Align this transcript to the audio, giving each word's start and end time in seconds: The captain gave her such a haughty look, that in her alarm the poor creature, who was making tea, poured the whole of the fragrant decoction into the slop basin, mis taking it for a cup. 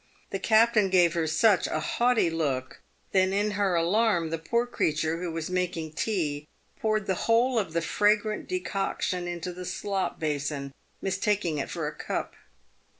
The 0.31 0.39
captain 0.39 0.89
gave 0.89 1.13
her 1.13 1.27
such 1.27 1.67
a 1.67 1.79
haughty 1.79 2.31
look, 2.31 2.79
that 3.11 3.29
in 3.29 3.51
her 3.51 3.75
alarm 3.75 4.31
the 4.31 4.39
poor 4.39 4.65
creature, 4.65 5.19
who 5.21 5.31
was 5.31 5.51
making 5.51 5.93
tea, 5.93 6.47
poured 6.79 7.05
the 7.05 7.13
whole 7.29 7.59
of 7.59 7.73
the 7.73 7.83
fragrant 7.83 8.47
decoction 8.49 9.27
into 9.27 9.53
the 9.53 9.63
slop 9.63 10.19
basin, 10.19 10.73
mis 11.03 11.19
taking 11.19 11.59
it 11.59 11.69
for 11.69 11.87
a 11.87 11.93
cup. 11.93 12.33